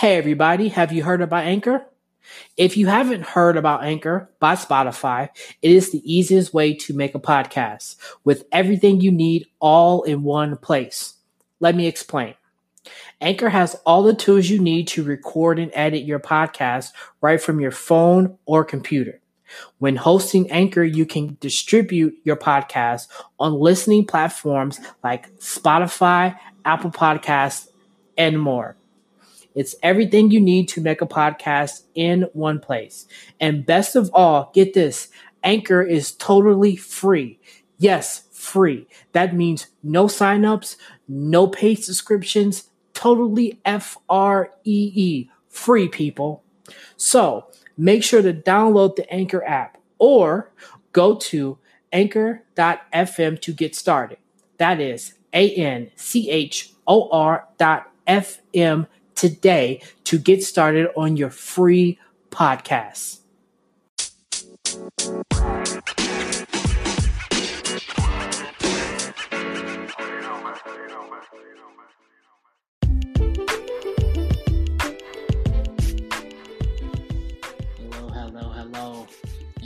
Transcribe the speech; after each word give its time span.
Hey, 0.00 0.16
everybody, 0.16 0.68
have 0.68 0.92
you 0.92 1.02
heard 1.02 1.20
about 1.20 1.44
Anchor? 1.44 1.84
If 2.56 2.78
you 2.78 2.86
haven't 2.86 3.20
heard 3.20 3.58
about 3.58 3.84
Anchor 3.84 4.30
by 4.40 4.54
Spotify, 4.54 5.28
it 5.60 5.72
is 5.72 5.92
the 5.92 6.00
easiest 6.10 6.54
way 6.54 6.72
to 6.76 6.94
make 6.94 7.14
a 7.14 7.20
podcast 7.20 7.96
with 8.24 8.44
everything 8.50 9.02
you 9.02 9.12
need 9.12 9.48
all 9.58 10.02
in 10.04 10.22
one 10.22 10.56
place. 10.56 11.16
Let 11.60 11.74
me 11.74 11.86
explain. 11.86 12.32
Anchor 13.20 13.50
has 13.50 13.74
all 13.84 14.02
the 14.02 14.14
tools 14.14 14.48
you 14.48 14.58
need 14.58 14.88
to 14.88 15.04
record 15.04 15.58
and 15.58 15.70
edit 15.74 16.04
your 16.04 16.18
podcast 16.18 16.92
right 17.20 17.38
from 17.38 17.60
your 17.60 17.70
phone 17.70 18.38
or 18.46 18.64
computer. 18.64 19.20
When 19.80 19.96
hosting 19.96 20.50
Anchor, 20.50 20.82
you 20.82 21.04
can 21.04 21.36
distribute 21.40 22.14
your 22.24 22.36
podcast 22.36 23.08
on 23.38 23.52
listening 23.52 24.06
platforms 24.06 24.80
like 25.04 25.30
Spotify, 25.40 26.38
Apple 26.64 26.90
Podcasts, 26.90 27.68
and 28.16 28.40
more. 28.40 28.78
It's 29.54 29.74
everything 29.82 30.30
you 30.30 30.40
need 30.40 30.68
to 30.70 30.80
make 30.80 31.02
a 31.02 31.06
podcast 31.06 31.82
in 31.94 32.26
one 32.32 32.60
place. 32.60 33.06
And 33.40 33.66
best 33.66 33.96
of 33.96 34.10
all, 34.14 34.50
get 34.54 34.74
this 34.74 35.08
Anchor 35.42 35.82
is 35.82 36.12
totally 36.12 36.76
free. 36.76 37.38
Yes, 37.78 38.24
free. 38.30 38.86
That 39.12 39.34
means 39.34 39.66
no 39.82 40.06
signups, 40.06 40.76
no 41.08 41.46
paid 41.46 41.82
subscriptions, 41.82 42.70
totally 42.94 43.60
F 43.64 43.96
R 44.08 44.50
E 44.64 44.92
E. 44.94 45.30
Free, 45.48 45.88
people. 45.88 46.44
So 46.96 47.46
make 47.76 48.04
sure 48.04 48.22
to 48.22 48.32
download 48.32 48.96
the 48.96 49.10
Anchor 49.12 49.42
app 49.44 49.78
or 49.98 50.52
go 50.92 51.16
to 51.16 51.58
anchor.fm 51.92 53.40
to 53.40 53.52
get 53.52 53.74
started. 53.74 54.18
That 54.58 54.80
is 54.80 55.14
A 55.32 55.50
N 55.54 55.90
C 55.96 56.30
H 56.30 56.72
O 56.86 57.08
R 57.10 57.48
dot 57.58 57.90
FM 58.06 58.86
today 59.20 59.82
to 60.04 60.18
get 60.18 60.42
started 60.42 60.88
on 60.96 61.14
your 61.14 61.28
free 61.28 61.98
podcast. 62.30 63.18
Hello, 77.76 78.08
hello, 78.08 78.48
hello. 78.48 79.06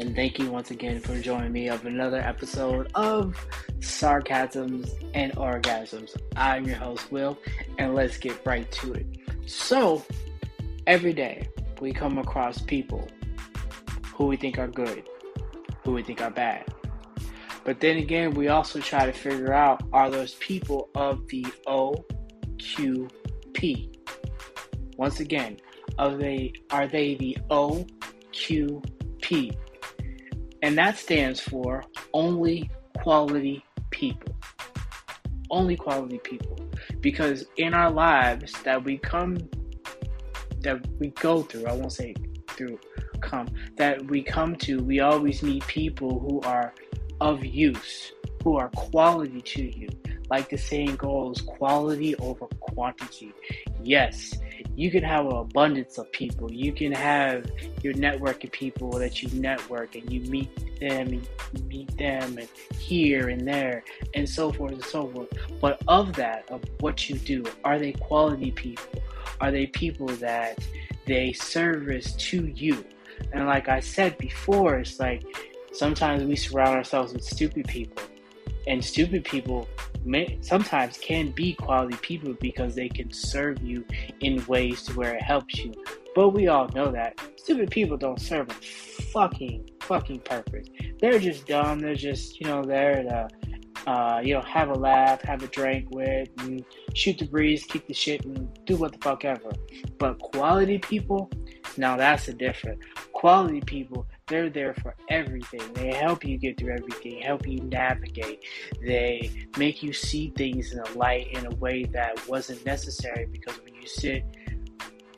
And 0.00 0.16
thank 0.16 0.40
you 0.40 0.50
once 0.50 0.72
again 0.72 0.98
for 0.98 1.16
joining 1.20 1.52
me 1.52 1.68
of 1.68 1.86
another 1.86 2.18
episode 2.18 2.90
of 2.96 3.36
Sarcasms 3.78 4.90
and 5.14 5.32
Orgasms. 5.34 6.16
I'm 6.34 6.64
your 6.64 6.78
host, 6.78 7.12
Will, 7.12 7.38
and 7.78 7.94
let's 7.94 8.16
get 8.16 8.44
right 8.44 8.68
to 8.72 8.94
it. 8.94 9.23
So, 9.46 10.02
every 10.86 11.12
day 11.12 11.48
we 11.78 11.92
come 11.92 12.16
across 12.16 12.62
people 12.62 13.06
who 14.14 14.26
we 14.26 14.36
think 14.36 14.58
are 14.58 14.68
good, 14.68 15.06
who 15.84 15.92
we 15.92 16.02
think 16.02 16.22
are 16.22 16.30
bad. 16.30 16.64
But 17.64 17.80
then 17.80 17.98
again, 17.98 18.32
we 18.32 18.48
also 18.48 18.80
try 18.80 19.04
to 19.04 19.12
figure 19.12 19.52
out 19.52 19.82
are 19.92 20.10
those 20.10 20.32
people 20.34 20.88
of 20.94 21.28
the 21.28 21.44
OQP? 21.66 23.10
Once 24.96 25.20
again, 25.20 25.58
are 25.98 26.16
they 26.16 26.54
are 26.70 26.86
they 26.86 27.16
the 27.16 27.36
OQP? 27.50 29.56
And 30.62 30.78
that 30.78 30.96
stands 30.96 31.40
for 31.40 31.84
only 32.14 32.70
quality 32.98 33.62
people. 33.90 34.34
Only 35.50 35.76
quality 35.76 36.18
people 36.18 36.63
because 37.04 37.44
in 37.58 37.72
our 37.74 37.90
lives 37.90 38.52
that 38.64 38.82
we 38.82 38.98
come 38.98 39.36
that 40.60 40.84
we 40.98 41.08
go 41.10 41.42
through 41.42 41.66
i 41.66 41.72
won't 41.72 41.92
say 41.92 42.14
through 42.48 42.78
come 43.20 43.46
that 43.76 44.04
we 44.06 44.22
come 44.22 44.56
to 44.56 44.82
we 44.82 44.98
always 45.00 45.42
meet 45.42 45.64
people 45.66 46.18
who 46.18 46.40
are 46.40 46.72
of 47.20 47.44
use 47.44 48.12
who 48.44 48.58
are 48.58 48.68
quality 48.76 49.40
to 49.40 49.76
you. 49.76 49.88
Like 50.30 50.50
the 50.50 50.58
saying 50.58 50.96
goes 50.96 51.40
quality 51.40 52.14
over 52.16 52.46
quantity. 52.60 53.32
Yes 53.82 54.34
you 54.76 54.90
can 54.90 55.02
have 55.02 55.26
an 55.26 55.36
abundance 55.36 55.98
of 55.98 56.10
people 56.12 56.50
you 56.52 56.72
can 56.72 56.92
have 56.92 57.50
your 57.82 57.94
network 57.94 58.44
of 58.44 58.52
people 58.52 58.90
that 58.90 59.22
you 59.22 59.28
network 59.40 59.94
and 59.94 60.12
you 60.12 60.20
meet 60.22 60.50
them 60.80 61.08
and 61.08 61.28
meet 61.68 61.96
them 61.96 62.38
and 62.38 62.48
here 62.78 63.28
and 63.28 63.46
there 63.46 63.84
and 64.14 64.28
so 64.28 64.52
forth 64.52 64.72
and 64.72 64.84
so 64.84 65.08
forth. 65.08 65.28
But 65.60 65.80
of 65.88 66.12
that, 66.14 66.50
of 66.50 66.62
what 66.80 67.08
you 67.08 67.16
do, 67.18 67.44
are 67.64 67.78
they 67.78 67.92
quality 67.92 68.50
people? 68.50 69.02
Are 69.40 69.50
they 69.50 69.66
people 69.66 70.08
that 70.08 70.58
they 71.06 71.32
service 71.32 72.12
to 72.12 72.46
you? 72.46 72.84
And 73.32 73.46
like 73.46 73.68
I 73.68 73.80
said 73.80 74.18
before, 74.18 74.76
it's 74.76 74.98
like 75.00 75.24
sometimes 75.72 76.24
we 76.24 76.36
surround 76.36 76.76
ourselves 76.76 77.12
with 77.12 77.24
stupid 77.24 77.66
people. 77.66 78.02
And 78.66 78.84
stupid 78.84 79.24
people 79.24 79.68
may, 80.04 80.38
sometimes 80.40 80.98
can 80.98 81.30
be 81.30 81.54
quality 81.54 81.96
people 81.98 82.34
because 82.40 82.74
they 82.74 82.88
can 82.88 83.12
serve 83.12 83.62
you 83.62 83.84
in 84.20 84.44
ways 84.46 84.82
to 84.84 84.94
where 84.94 85.14
it 85.14 85.22
helps 85.22 85.58
you. 85.58 85.72
But 86.14 86.30
we 86.30 86.48
all 86.48 86.68
know 86.74 86.92
that 86.92 87.18
stupid 87.36 87.70
people 87.70 87.96
don't 87.96 88.20
serve 88.20 88.48
a 88.48 88.54
fucking 88.54 89.68
fucking 89.80 90.20
purpose. 90.20 90.68
They're 91.00 91.18
just 91.18 91.46
dumb. 91.46 91.80
They're 91.80 91.94
just 91.94 92.40
you 92.40 92.46
know 92.46 92.62
there 92.62 93.02
to 93.02 93.28
uh, 93.86 94.20
you 94.24 94.34
know 94.34 94.40
have 94.42 94.70
a 94.70 94.74
laugh, 94.74 95.22
have 95.22 95.42
a 95.42 95.48
drink 95.48 95.88
with, 95.90 96.28
and 96.38 96.64
shoot 96.94 97.18
the 97.18 97.26
breeze, 97.26 97.64
keep 97.64 97.86
the 97.86 97.94
shit, 97.94 98.24
and 98.24 98.48
do 98.64 98.76
what 98.76 98.92
the 98.92 98.98
fuck 98.98 99.24
ever. 99.24 99.52
But 99.98 100.18
quality 100.18 100.78
people, 100.78 101.30
now 101.76 101.96
that's 101.96 102.28
a 102.28 102.32
different. 102.32 102.78
Quality 103.12 103.60
people, 103.62 104.06
they're 104.26 104.50
there 104.50 104.74
for 104.74 104.94
everything. 105.08 105.72
They 105.74 105.92
help 105.92 106.24
you 106.24 106.38
get 106.38 106.58
through 106.58 106.74
everything, 106.74 107.20
help 107.22 107.46
you 107.46 107.60
navigate. 107.60 108.42
They 108.80 109.30
make 109.58 109.82
you 109.82 109.92
see 109.92 110.32
things 110.36 110.72
in 110.72 110.78
a 110.78 110.90
light 110.92 111.28
in 111.32 111.46
a 111.46 111.54
way 111.56 111.84
that 111.84 112.26
wasn't 112.28 112.64
necessary 112.64 113.26
because 113.30 113.60
when 113.62 113.74
you 113.74 113.86
sit 113.86 114.24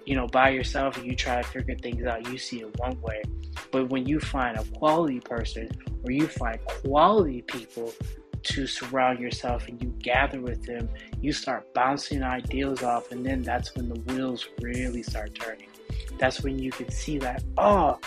you 0.06 0.14
know, 0.14 0.28
by 0.28 0.50
yourself 0.50 0.96
and 0.96 1.04
you 1.04 1.16
try 1.16 1.42
to 1.42 1.48
figure 1.48 1.74
things 1.74 2.06
out, 2.06 2.30
you 2.30 2.38
see 2.38 2.60
it 2.60 2.78
one 2.78 2.98
way. 3.00 3.22
But 3.72 3.90
when 3.90 4.06
you 4.06 4.20
find 4.20 4.56
a 4.56 4.64
quality 4.78 5.20
person 5.20 5.68
or 6.04 6.12
you 6.12 6.28
find 6.28 6.64
quality 6.64 7.42
people 7.42 7.92
to 8.44 8.66
surround 8.68 9.18
yourself 9.18 9.66
and 9.66 9.82
you 9.82 9.92
gather 9.98 10.40
with 10.40 10.64
them, 10.64 10.88
you 11.20 11.32
start 11.32 11.74
bouncing 11.74 12.22
ideas 12.22 12.84
off, 12.84 13.10
and 13.10 13.26
then 13.26 13.42
that's 13.42 13.74
when 13.74 13.88
the 13.88 13.98
wheels 14.02 14.48
really 14.60 15.02
start 15.02 15.34
turning. 15.34 15.68
That's 16.18 16.42
when 16.42 16.56
you 16.58 16.70
can 16.70 16.90
see 16.90 17.18
that, 17.18 17.42
oh, 17.58 17.98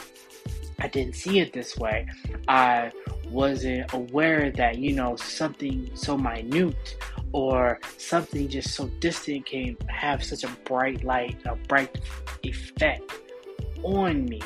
I 0.79 0.87
didn't 0.87 1.15
see 1.15 1.39
it 1.39 1.53
this 1.53 1.77
way. 1.77 2.07
I 2.47 2.91
wasn't 3.29 3.93
aware 3.93 4.51
that, 4.51 4.77
you 4.77 4.93
know, 4.93 5.15
something 5.15 5.89
so 5.93 6.17
minute 6.17 6.97
or 7.31 7.79
something 7.97 8.47
just 8.47 8.73
so 8.73 8.87
distant 8.99 9.45
can 9.45 9.77
have 9.87 10.23
such 10.23 10.43
a 10.43 10.49
bright 10.65 11.03
light, 11.03 11.37
a 11.45 11.55
bright 11.55 11.99
effect 12.43 13.11
on 13.83 14.25
me. 14.25 14.41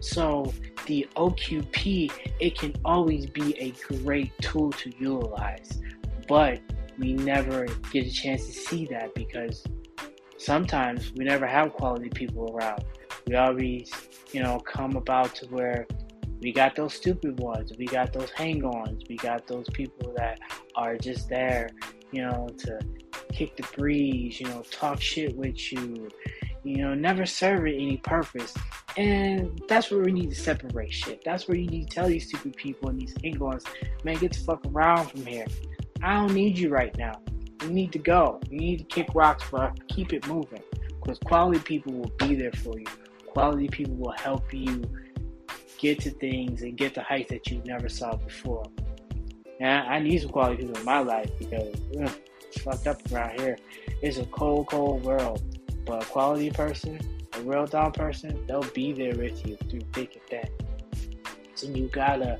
So 0.00 0.52
the 0.86 1.08
OQP, 1.16 2.10
it 2.40 2.58
can 2.58 2.74
always 2.84 3.26
be 3.26 3.56
a 3.58 3.70
great 4.02 4.32
tool 4.40 4.70
to 4.72 4.92
utilize, 4.98 5.80
but 6.28 6.60
we 6.98 7.14
never 7.14 7.66
get 7.90 8.06
a 8.06 8.10
chance 8.10 8.46
to 8.46 8.52
see 8.52 8.86
that 8.86 9.14
because 9.14 9.64
sometimes 10.36 11.12
we 11.12 11.24
never 11.24 11.46
have 11.46 11.72
quality 11.72 12.10
people 12.10 12.54
around. 12.54 12.84
We 13.26 13.34
always, 13.36 13.90
you 14.34 14.42
know, 14.42 14.58
come 14.60 14.96
about 14.96 15.34
to 15.36 15.46
where 15.46 15.86
we 16.40 16.52
got 16.52 16.76
those 16.76 16.94
stupid 16.94 17.40
ones, 17.40 17.72
we 17.78 17.86
got 17.86 18.12
those 18.12 18.30
hang-ons, 18.30 19.04
we 19.08 19.16
got 19.16 19.46
those 19.46 19.66
people 19.70 20.12
that 20.16 20.38
are 20.76 20.96
just 20.96 21.28
there 21.28 21.68
you 22.14 22.22
know, 22.22 22.48
to 22.56 22.78
kick 23.32 23.56
the 23.56 23.66
breeze, 23.76 24.38
you 24.38 24.46
know, 24.46 24.62
talk 24.70 25.00
shit 25.00 25.36
with 25.36 25.72
you, 25.72 26.08
you 26.62 26.76
know, 26.76 26.94
never 26.94 27.26
serve 27.26 27.66
it 27.66 27.74
any 27.74 27.96
purpose. 27.96 28.54
And 28.96 29.60
that's 29.68 29.90
where 29.90 30.00
we 30.00 30.12
need 30.12 30.30
to 30.30 30.36
separate 30.36 30.92
shit. 30.92 31.22
That's 31.24 31.48
where 31.48 31.56
you 31.56 31.66
need 31.66 31.90
to 31.90 31.94
tell 31.94 32.06
these 32.06 32.28
stupid 32.28 32.56
people 32.56 32.88
and 32.88 33.00
these 33.00 33.14
hang 33.22 33.42
ons, 33.42 33.64
man, 34.04 34.16
get 34.18 34.32
the 34.32 34.38
fuck 34.38 34.64
around 34.66 35.10
from 35.10 35.26
here. 35.26 35.46
I 36.02 36.14
don't 36.14 36.32
need 36.32 36.56
you 36.56 36.68
right 36.68 36.96
now. 36.96 37.20
You 37.62 37.70
need 37.70 37.92
to 37.92 37.98
go. 37.98 38.40
You 38.48 38.58
need 38.60 38.78
to 38.78 38.84
kick 38.84 39.08
rocks, 39.12 39.44
but 39.50 39.76
keep 39.88 40.12
it 40.12 40.26
moving. 40.28 40.62
Because 41.02 41.18
quality 41.18 41.58
people 41.58 41.92
will 41.94 42.12
be 42.18 42.36
there 42.36 42.52
for 42.52 42.78
you. 42.78 42.86
Quality 43.34 43.68
people 43.68 43.96
will 43.96 44.12
help 44.12 44.54
you 44.54 44.84
get 45.78 46.00
to 46.00 46.10
things 46.10 46.62
and 46.62 46.76
get 46.76 46.94
to 46.94 47.02
heights 47.02 47.30
that 47.30 47.50
you 47.50 47.60
never 47.66 47.88
saw 47.88 48.14
before. 48.16 48.64
And 49.60 49.88
I 49.88 49.98
need 49.98 50.22
some 50.22 50.30
quality 50.30 50.62
people 50.62 50.78
in 50.78 50.84
my 50.84 51.00
life 51.00 51.30
because 51.38 51.74
ugh, 52.00 52.12
it's 52.46 52.62
fucked 52.62 52.86
up 52.86 53.00
around 53.12 53.40
here. 53.40 53.58
It's 54.02 54.18
a 54.18 54.24
cold, 54.26 54.68
cold 54.68 55.02
world. 55.02 55.42
But 55.84 56.04
a 56.04 56.06
quality 56.06 56.50
person, 56.50 57.00
a 57.34 57.40
real 57.42 57.66
down 57.66 57.90
person, 57.90 58.46
they'll 58.46 58.62
be 58.70 58.92
there 58.92 59.16
with 59.16 59.44
you 59.46 59.56
through 59.68 59.82
thick 59.92 60.14
and 60.14 60.44
thin. 60.44 60.48
So 61.56 61.66
you 61.68 61.88
gotta 61.88 62.38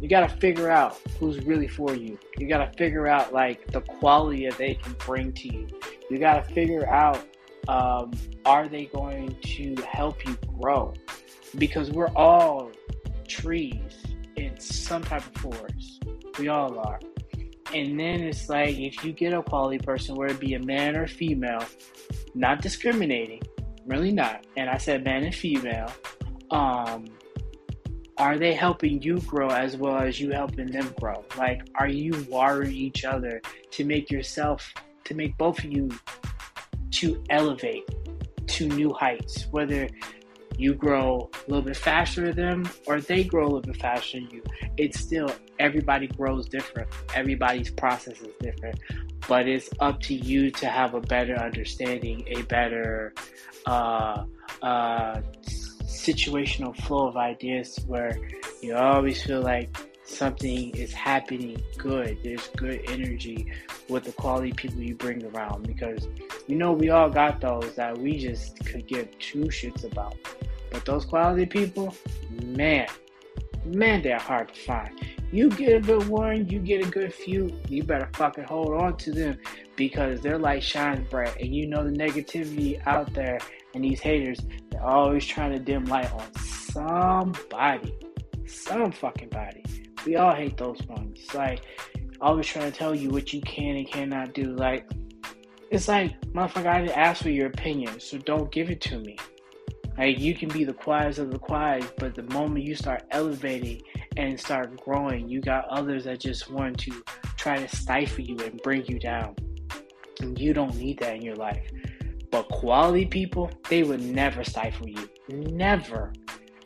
you 0.00 0.08
gotta 0.08 0.28
figure 0.28 0.68
out 0.68 1.00
who's 1.20 1.44
really 1.44 1.68
for 1.68 1.94
you. 1.94 2.18
You 2.38 2.48
gotta 2.48 2.72
figure 2.76 3.06
out 3.06 3.32
like 3.32 3.68
the 3.68 3.80
quality 3.82 4.48
that 4.48 4.58
they 4.58 4.74
can 4.74 4.94
bring 5.06 5.32
to 5.34 5.48
you. 5.48 5.68
You 6.10 6.18
gotta 6.18 6.42
figure 6.52 6.88
out 6.88 7.24
Um, 7.68 8.12
are 8.44 8.68
they 8.68 8.86
going 8.86 9.36
to 9.42 9.74
help 9.88 10.26
you 10.26 10.36
grow? 10.60 10.94
Because 11.58 11.90
we're 11.90 12.12
all 12.16 12.70
trees 13.28 14.04
in 14.36 14.58
some 14.58 15.02
type 15.02 15.24
of 15.26 15.40
forest. 15.40 16.04
We 16.38 16.48
all 16.48 16.78
are. 16.78 17.00
And 17.74 17.98
then 17.98 18.20
it's 18.20 18.48
like 18.48 18.76
if 18.76 19.04
you 19.04 19.12
get 19.12 19.32
a 19.32 19.42
quality 19.42 19.78
person, 19.78 20.14
whether 20.14 20.34
it 20.34 20.40
be 20.40 20.54
a 20.54 20.60
man 20.60 20.96
or 20.96 21.06
female, 21.06 21.64
not 22.34 22.60
discriminating, 22.60 23.42
really 23.86 24.12
not. 24.12 24.46
And 24.56 24.68
I 24.68 24.76
said 24.76 25.04
man 25.04 25.24
and 25.24 25.34
female. 25.34 25.90
Um, 26.50 27.06
are 28.18 28.36
they 28.38 28.52
helping 28.52 29.02
you 29.02 29.20
grow 29.20 29.48
as 29.48 29.76
well 29.76 29.96
as 29.96 30.20
you 30.20 30.30
helping 30.30 30.70
them 30.70 30.94
grow? 31.00 31.24
Like, 31.38 31.62
are 31.76 31.88
you 31.88 32.26
watering 32.28 32.72
each 32.72 33.04
other 33.04 33.40
to 33.70 33.84
make 33.84 34.10
yourself, 34.10 34.72
to 35.04 35.14
make 35.14 35.36
both 35.38 35.58
of 35.58 35.64
you 35.64 35.90
to 37.02 37.20
elevate 37.30 37.82
to 38.46 38.68
new 38.68 38.92
heights? 38.92 39.46
Whether 39.50 39.88
you 40.56 40.72
grow 40.72 41.28
a 41.34 41.50
little 41.50 41.64
bit 41.64 41.76
faster 41.76 42.32
than 42.32 42.62
them 42.62 42.70
or 42.86 43.00
they 43.00 43.24
grow 43.24 43.42
a 43.42 43.46
little 43.46 43.60
bit 43.60 43.76
faster 43.76 44.20
than 44.20 44.30
you, 44.30 44.42
it's 44.76 45.00
still 45.00 45.28
everybody 45.58 46.06
grows 46.06 46.48
different. 46.48 46.88
Everybody's 47.12 47.70
process 47.72 48.20
is 48.20 48.32
different. 48.40 48.78
But 49.26 49.48
it's 49.48 49.68
up 49.80 50.00
to 50.02 50.14
you 50.14 50.52
to 50.52 50.66
have 50.66 50.94
a 50.94 51.00
better 51.00 51.34
understanding, 51.34 52.22
a 52.28 52.42
better 52.42 53.14
uh, 53.66 54.24
uh, 54.62 55.20
situational 55.82 56.76
flow 56.84 57.08
of 57.08 57.16
ideas 57.16 57.80
where 57.88 58.16
you 58.62 58.76
always 58.76 59.20
feel 59.24 59.42
like 59.42 59.76
something 60.04 60.70
is 60.70 60.92
happening 60.92 61.60
good. 61.78 62.18
There's 62.22 62.46
good 62.56 62.80
energy 62.88 63.50
with 63.88 64.04
the 64.04 64.12
quality 64.12 64.52
people 64.52 64.80
you 64.80 64.94
bring 64.94 65.24
around 65.26 65.66
because 65.66 66.08
you 66.46 66.56
know 66.56 66.72
we 66.72 66.90
all 66.90 67.10
got 67.10 67.40
those 67.40 67.74
that 67.74 67.96
we 67.96 68.18
just 68.18 68.64
could 68.64 68.86
give 68.86 69.18
two 69.18 69.44
shits 69.44 69.84
about. 69.84 70.16
But 70.70 70.84
those 70.84 71.04
quality 71.04 71.46
people, 71.46 71.94
man, 72.42 72.88
man, 73.64 74.02
they're 74.02 74.18
hard 74.18 74.54
to 74.54 74.60
find. 74.60 74.98
You 75.30 75.48
get 75.48 75.76
a 75.76 75.80
good 75.80 76.08
one, 76.08 76.48
you 76.48 76.58
get 76.58 76.86
a 76.86 76.90
good 76.90 77.12
few, 77.12 77.58
you 77.68 77.82
better 77.82 78.08
fucking 78.14 78.44
hold 78.44 78.80
on 78.80 78.96
to 78.98 79.12
them 79.12 79.38
because 79.76 80.20
their 80.20 80.38
light 80.38 80.62
shines 80.62 81.08
bright 81.08 81.36
and 81.40 81.54
you 81.54 81.66
know 81.66 81.84
the 81.84 81.90
negativity 81.90 82.80
out 82.86 83.12
there 83.14 83.38
and 83.74 83.82
these 83.82 84.00
haters, 84.00 84.40
they're 84.70 84.84
always 84.84 85.24
trying 85.24 85.52
to 85.52 85.58
dim 85.58 85.86
light 85.86 86.12
on 86.12 86.34
somebody. 86.34 87.94
Some 88.46 88.92
fucking 88.92 89.30
body. 89.30 89.64
We 90.04 90.16
all 90.16 90.34
hate 90.34 90.56
those 90.56 90.82
ones. 90.82 91.20
Like 91.32 91.62
always 92.22 92.46
trying 92.46 92.70
to 92.70 92.76
tell 92.76 92.94
you 92.94 93.10
what 93.10 93.32
you 93.32 93.40
can 93.42 93.76
and 93.76 93.86
cannot 93.86 94.32
do. 94.32 94.54
Like 94.54 94.88
it's 95.70 95.88
like, 95.88 96.20
motherfucker, 96.32 96.66
I 96.66 96.80
didn't 96.82 96.98
ask 96.98 97.22
for 97.22 97.30
your 97.30 97.46
opinion, 97.46 97.98
so 97.98 98.18
don't 98.18 98.50
give 98.52 98.70
it 98.70 98.80
to 98.82 98.98
me. 98.98 99.16
Like 99.98 100.18
you 100.18 100.34
can 100.34 100.48
be 100.48 100.64
the 100.64 100.72
quietest 100.72 101.18
of 101.18 101.30
the 101.30 101.38
quiet, 101.38 101.92
but 101.98 102.14
the 102.14 102.22
moment 102.24 102.64
you 102.64 102.74
start 102.74 103.04
elevating 103.10 103.82
and 104.16 104.38
start 104.38 104.78
growing, 104.80 105.28
you 105.28 105.40
got 105.40 105.66
others 105.68 106.04
that 106.04 106.20
just 106.20 106.50
want 106.50 106.78
to 106.80 107.02
try 107.36 107.58
to 107.58 107.76
stifle 107.76 108.24
you 108.24 108.38
and 108.38 108.60
bring 108.62 108.86
you 108.86 108.98
down. 108.98 109.34
And 110.20 110.38
you 110.38 110.52
don't 110.52 110.74
need 110.76 110.98
that 111.00 111.16
in 111.16 111.22
your 111.22 111.36
life. 111.36 111.70
But 112.30 112.48
quality 112.48 113.06
people, 113.06 113.50
they 113.68 113.82
would 113.82 114.00
never 114.00 114.44
stifle 114.44 114.88
you. 114.88 115.08
Never. 115.28 116.12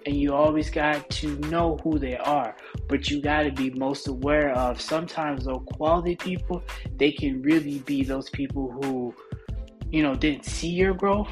And 0.06 0.16
you 0.16 0.34
always 0.34 0.70
got 0.70 1.10
to 1.10 1.36
know 1.50 1.78
who 1.82 1.98
they 1.98 2.16
are. 2.16 2.56
But 2.88 3.10
you 3.10 3.20
got 3.20 3.42
to 3.42 3.52
be 3.52 3.70
most 3.70 4.06
aware 4.06 4.52
of 4.52 4.80
sometimes, 4.80 5.44
though, 5.44 5.60
quality 5.60 6.16
people, 6.16 6.62
they 6.96 7.12
can 7.12 7.42
really 7.42 7.80
be 7.80 8.04
those 8.04 8.30
people 8.30 8.70
who, 8.70 9.14
you 9.90 10.02
know, 10.02 10.14
didn't 10.14 10.44
see 10.44 10.68
your 10.68 10.94
growth 10.94 11.28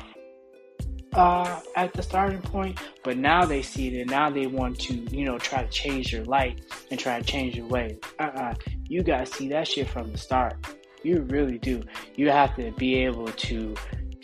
uh, 1.14 1.60
at 1.76 1.92
the 1.92 2.02
starting 2.02 2.40
point, 2.40 2.78
but 3.02 3.16
now 3.16 3.44
they 3.44 3.62
see 3.62 3.88
it 3.88 4.00
and 4.00 4.10
now 4.10 4.30
they 4.30 4.46
want 4.46 4.78
to, 4.80 4.94
you 5.16 5.24
know, 5.24 5.38
try 5.38 5.62
to 5.62 5.68
change 5.68 6.12
your 6.12 6.24
life 6.24 6.56
and 6.90 6.98
try 6.98 7.20
to 7.20 7.24
change 7.24 7.56
your 7.56 7.66
way. 7.66 7.96
Uh-uh. 8.18 8.54
You 8.88 9.02
gotta 9.02 9.26
see 9.26 9.48
that 9.48 9.68
shit 9.68 9.88
from 9.88 10.10
the 10.10 10.18
start. 10.18 10.56
You 11.02 11.20
really 11.22 11.58
do. 11.58 11.82
You 12.16 12.30
have 12.30 12.56
to 12.56 12.72
be 12.72 12.96
able 13.04 13.26
to 13.26 13.74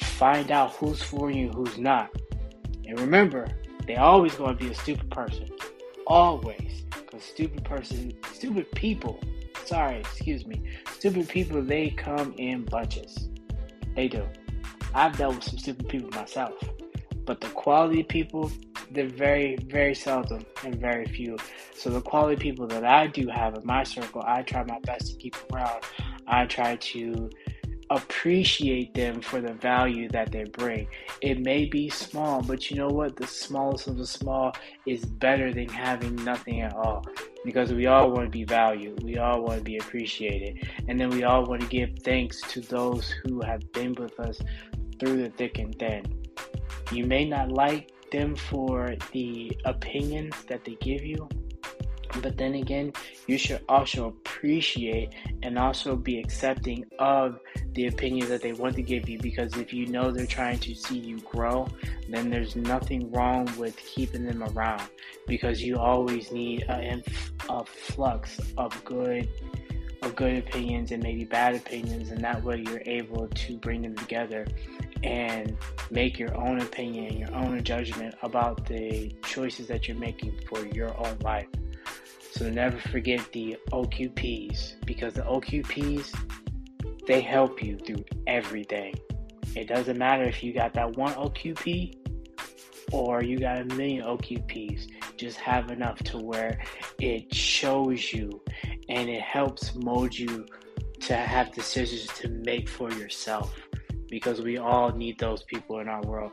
find 0.00 0.50
out 0.50 0.72
who's 0.72 1.02
for 1.02 1.30
you, 1.30 1.50
who's 1.50 1.78
not. 1.78 2.10
And 2.86 2.98
remember, 2.98 3.46
they 3.86 3.96
always 3.96 4.34
gonna 4.34 4.54
be 4.54 4.70
a 4.70 4.74
stupid 4.74 5.10
person. 5.10 5.48
Always. 6.06 6.84
Because 6.90 7.22
stupid 7.24 7.64
person, 7.64 8.12
stupid 8.32 8.70
people, 8.72 9.20
sorry, 9.64 9.96
excuse 9.96 10.46
me, 10.46 10.62
stupid 10.92 11.28
people, 11.28 11.62
they 11.62 11.90
come 11.90 12.34
in 12.38 12.64
bunches. 12.64 13.28
They 13.94 14.08
do. 14.08 14.26
I've 14.94 15.16
dealt 15.16 15.36
with 15.36 15.44
some 15.44 15.58
stupid 15.58 15.88
people 15.88 16.10
myself. 16.10 16.54
But 17.24 17.40
the 17.40 17.48
quality 17.48 18.02
people, 18.02 18.50
they're 18.90 19.08
very, 19.08 19.56
very 19.66 19.94
seldom 19.94 20.44
and 20.64 20.76
very 20.76 21.06
few. 21.06 21.36
So 21.74 21.90
the 21.90 22.00
quality 22.00 22.36
people 22.36 22.66
that 22.68 22.84
I 22.84 23.06
do 23.06 23.28
have 23.28 23.54
in 23.54 23.64
my 23.64 23.84
circle, 23.84 24.22
I 24.26 24.42
try 24.42 24.64
my 24.64 24.78
best 24.80 25.12
to 25.12 25.16
keep 25.16 25.36
around. 25.52 25.82
I 26.26 26.46
try 26.46 26.76
to 26.76 27.30
appreciate 27.90 28.94
them 28.94 29.20
for 29.20 29.40
the 29.40 29.52
value 29.52 30.08
that 30.10 30.30
they 30.30 30.44
bring. 30.44 30.86
It 31.20 31.40
may 31.40 31.64
be 31.64 31.88
small, 31.88 32.40
but 32.40 32.70
you 32.70 32.76
know 32.76 32.88
what? 32.88 33.16
The 33.16 33.26
smallest 33.26 33.88
of 33.88 33.98
the 33.98 34.06
small 34.06 34.52
is 34.86 35.04
better 35.04 35.52
than 35.52 35.68
having 35.68 36.14
nothing 36.24 36.60
at 36.60 36.74
all 36.74 37.04
because 37.44 37.72
we 37.72 37.86
all 37.86 38.12
want 38.12 38.26
to 38.26 38.30
be 38.30 38.44
valued. 38.44 39.02
We 39.02 39.18
all 39.18 39.42
want 39.42 39.58
to 39.58 39.64
be 39.64 39.78
appreciated. 39.78 40.68
And 40.88 41.00
then 41.00 41.10
we 41.10 41.24
all 41.24 41.44
want 41.44 41.62
to 41.62 41.68
give 41.68 41.90
thanks 42.04 42.40
to 42.52 42.60
those 42.60 43.10
who 43.10 43.40
have 43.42 43.72
been 43.72 43.94
with 43.94 44.18
us 44.20 44.40
through 45.00 45.22
the 45.22 45.30
thick 45.30 45.58
and 45.58 45.76
thin. 45.76 46.04
You 46.92 47.06
may 47.06 47.24
not 47.24 47.50
like 47.50 47.90
them 48.12 48.36
for 48.36 48.94
the 49.12 49.56
opinions 49.64 50.34
that 50.48 50.64
they 50.64 50.76
give 50.80 51.04
you, 51.04 51.28
but 52.22 52.36
then 52.36 52.54
again, 52.54 52.92
you 53.26 53.38
should 53.38 53.60
also 53.68 54.08
appreciate 54.08 55.10
and 55.42 55.58
also 55.58 55.96
be 55.96 56.18
accepting 56.18 56.84
of 56.98 57.40
the 57.74 57.86
opinions 57.86 58.28
that 58.28 58.42
they 58.42 58.52
want 58.52 58.74
to 58.76 58.82
give 58.82 59.08
you 59.08 59.18
because 59.18 59.56
if 59.56 59.72
you 59.72 59.86
know 59.86 60.10
they're 60.10 60.26
trying 60.26 60.58
to 60.58 60.74
see 60.74 60.98
you 60.98 61.18
grow, 61.20 61.68
then 62.08 62.30
there's 62.30 62.56
nothing 62.56 63.10
wrong 63.12 63.48
with 63.56 63.76
keeping 63.76 64.24
them 64.24 64.42
around 64.42 64.82
because 65.26 65.62
you 65.62 65.76
always 65.78 66.32
need 66.32 66.62
a, 66.62 67.02
a 67.48 67.64
flux 67.64 68.40
of 68.56 68.84
good 68.84 69.28
of 70.02 70.16
good 70.16 70.38
opinions 70.38 70.92
and 70.92 71.02
maybe 71.02 71.24
bad 71.24 71.54
opinions 71.54 72.10
and 72.10 72.24
that 72.24 72.42
way 72.42 72.64
you're 72.66 72.82
able 72.86 73.28
to 73.28 73.58
bring 73.58 73.82
them 73.82 73.94
together 73.96 74.46
and 75.02 75.54
make 75.90 76.18
your 76.18 76.34
own 76.36 76.58
opinion 76.62 77.18
your 77.18 77.34
own 77.34 77.62
judgment 77.62 78.14
about 78.22 78.64
the 78.66 79.14
choices 79.24 79.66
that 79.68 79.86
you're 79.86 79.96
making 79.98 80.38
for 80.48 80.64
your 80.68 80.96
own 80.98 81.18
life. 81.20 81.46
So 82.32 82.48
never 82.48 82.78
forget 82.78 83.20
the 83.32 83.56
OQPs 83.72 84.86
because 84.86 85.14
the 85.14 85.22
OQPs 85.22 86.14
they 87.06 87.20
help 87.20 87.62
you 87.62 87.76
through 87.78 88.04
everything. 88.26 88.94
It 89.56 89.66
doesn't 89.66 89.98
matter 89.98 90.22
if 90.22 90.42
you 90.44 90.52
got 90.52 90.72
that 90.74 90.96
one 90.96 91.12
OQP 91.14 91.96
or 92.92 93.22
you 93.22 93.38
got 93.38 93.60
a 93.60 93.64
million 93.64 94.04
OQPs. 94.04 94.88
Just 95.16 95.38
have 95.38 95.70
enough 95.70 95.98
to 96.04 96.18
where 96.18 96.62
it 97.00 97.34
shows 97.34 98.12
you 98.12 98.40
and 98.88 99.08
it 99.08 99.22
helps 99.22 99.74
mold 99.74 100.16
you 100.16 100.46
to 101.00 101.16
have 101.16 101.52
decisions 101.52 102.06
to 102.18 102.28
make 102.28 102.68
for 102.68 102.92
yourself 102.92 103.56
because 104.08 104.40
we 104.40 104.58
all 104.58 104.92
need 104.92 105.18
those 105.18 105.42
people 105.44 105.80
in 105.80 105.88
our 105.88 106.02
world. 106.02 106.32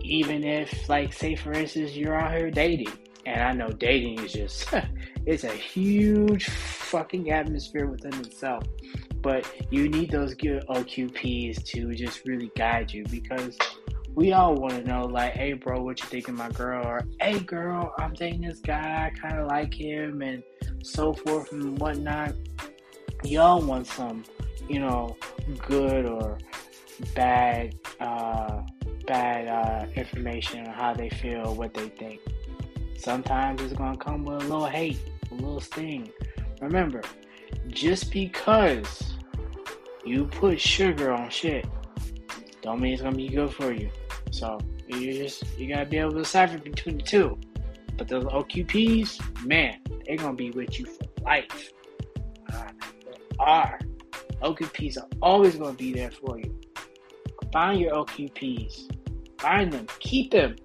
Even 0.00 0.44
if, 0.44 0.88
like, 0.88 1.12
say 1.12 1.34
for 1.34 1.52
instance, 1.52 1.96
you're 1.96 2.14
out 2.14 2.32
here 2.32 2.50
dating, 2.50 2.92
and 3.26 3.42
I 3.42 3.52
know 3.52 3.68
dating 3.68 4.20
is 4.24 4.32
just, 4.32 4.72
it's 5.26 5.44
a 5.44 5.52
huge 5.52 6.48
fucking 6.48 7.30
atmosphere 7.30 7.86
within 7.86 8.14
itself. 8.20 8.64
But 9.20 9.50
you 9.70 9.88
need 9.88 10.10
those 10.10 10.34
good 10.34 10.64
OQPs 10.68 11.64
to 11.64 11.94
just 11.94 12.24
really 12.24 12.50
guide 12.56 12.92
you 12.92 13.04
because 13.10 13.58
we 14.14 14.32
all 14.32 14.54
want 14.54 14.72
to 14.74 14.84
know, 14.84 15.02
like, 15.02 15.32
hey, 15.32 15.52
bro, 15.52 15.82
what 15.82 16.00
you 16.00 16.06
think 16.06 16.28
of 16.28 16.34
my 16.34 16.48
girl? 16.50 16.86
Or, 16.86 17.02
hey, 17.20 17.40
girl, 17.40 17.92
I'm 17.98 18.14
dating 18.14 18.42
this 18.42 18.60
guy, 18.60 19.06
I 19.06 19.18
kind 19.18 19.38
of 19.38 19.48
like 19.48 19.74
him, 19.74 20.22
and 20.22 20.42
so 20.82 21.12
forth 21.12 21.52
and 21.52 21.78
whatnot. 21.78 22.34
Y'all 23.24 23.60
want 23.60 23.86
some 23.86 24.24
you 24.68 24.80
know, 24.80 25.16
good 25.66 26.06
or 26.06 26.38
bad, 27.14 27.74
uh, 28.00 28.62
bad 29.06 29.48
uh, 29.48 29.86
information 29.94 30.66
on 30.66 30.72
how 30.72 30.94
they 30.94 31.08
feel, 31.08 31.54
what 31.54 31.74
they 31.74 31.88
think. 31.88 32.20
Sometimes 32.98 33.62
it's 33.62 33.72
gonna 33.74 33.96
come 33.96 34.24
with 34.24 34.42
a 34.42 34.46
little 34.46 34.66
hate, 34.66 34.98
a 35.30 35.34
little 35.34 35.60
sting. 35.60 36.10
Remember, 36.60 37.02
just 37.68 38.10
because 38.10 39.14
you 40.04 40.26
put 40.26 40.60
sugar 40.60 41.12
on 41.12 41.30
shit, 41.30 41.66
don't 42.62 42.80
mean 42.80 42.94
it's 42.94 43.02
gonna 43.02 43.16
be 43.16 43.28
good 43.28 43.52
for 43.52 43.72
you. 43.72 43.90
So 44.30 44.58
you 44.88 45.12
just 45.12 45.44
you 45.58 45.68
gotta 45.68 45.86
be 45.86 45.98
able 45.98 46.12
to 46.12 46.18
decipher 46.18 46.58
between 46.58 46.98
the 46.98 47.02
two. 47.02 47.38
But 47.96 48.08
those 48.08 48.24
OQPs, 48.24 49.44
man, 49.46 49.78
they're 50.06 50.16
gonna 50.16 50.34
be 50.34 50.50
with 50.50 50.78
you 50.78 50.86
for 50.86 51.04
life. 51.22 51.72
Uh, 52.52 52.64
are. 53.38 53.78
OQPs 54.42 54.98
are 54.98 55.08
always 55.22 55.56
going 55.56 55.74
to 55.74 55.78
be 55.82 55.92
there 55.92 56.10
for 56.10 56.38
you. 56.38 56.60
Find 57.52 57.80
your 57.80 57.92
OQPs. 57.94 59.40
Find 59.40 59.72
them. 59.72 59.86
Keep 60.00 60.32
them. 60.32 60.56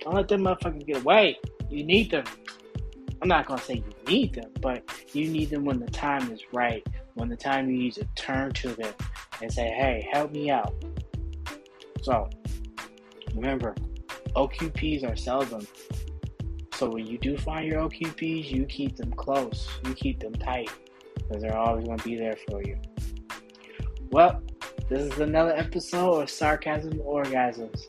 Don't 0.00 0.14
let 0.14 0.28
them 0.28 0.42
motherfuckers 0.42 0.86
get 0.86 1.02
away. 1.02 1.38
You 1.70 1.84
need 1.84 2.10
them. 2.10 2.24
I'm 3.20 3.28
not 3.28 3.46
gonna 3.46 3.60
say 3.60 3.74
you 3.74 3.94
need 4.06 4.34
them, 4.34 4.50
but 4.60 4.84
you 5.12 5.28
need 5.28 5.50
them 5.50 5.64
when 5.64 5.80
the 5.80 5.90
time 5.90 6.30
is 6.30 6.40
right. 6.52 6.86
When 7.14 7.28
the 7.28 7.36
time 7.36 7.68
you 7.68 7.76
need 7.76 7.94
to 7.94 8.04
turn 8.14 8.52
to 8.52 8.68
them 8.68 8.94
and 9.42 9.52
say, 9.52 9.68
"Hey, 9.68 10.08
help 10.12 10.32
me 10.32 10.50
out." 10.50 10.72
So 12.02 12.30
remember, 13.34 13.74
OQPs 14.36 15.04
are 15.04 15.16
seldom. 15.16 15.66
So 16.74 16.88
when 16.88 17.06
you 17.06 17.18
do 17.18 17.36
find 17.36 17.66
your 17.66 17.82
OQPs, 17.82 18.50
you 18.50 18.64
keep 18.66 18.96
them 18.96 19.12
close. 19.12 19.68
You 19.84 19.94
keep 19.94 20.20
them 20.20 20.34
tight 20.34 20.70
because 21.16 21.42
they're 21.42 21.56
always 21.56 21.86
to 21.88 21.96
be 22.04 22.16
there 22.16 22.36
for 22.48 22.62
you. 22.62 22.78
Well, 24.10 24.40
this 24.88 25.12
is 25.12 25.18
another 25.18 25.54
episode 25.56 26.22
of 26.22 26.30
Sarcasm 26.30 26.94
Orgasms. 27.00 27.82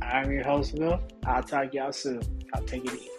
I'm 0.00 0.30
your 0.30 0.44
host, 0.44 0.74
Will. 0.78 1.00
I'll 1.26 1.42
talk 1.42 1.74
y'all 1.74 1.92
soon. 1.92 2.22
I'll 2.54 2.62
take 2.62 2.84
it 2.84 2.94
easy. 2.94 3.15